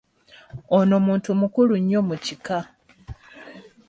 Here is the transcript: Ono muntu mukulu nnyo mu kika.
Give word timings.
Ono 0.77 0.95
muntu 1.05 1.29
mukulu 1.41 1.73
nnyo 1.81 1.99
mu 2.07 2.15
kika. 2.25 2.59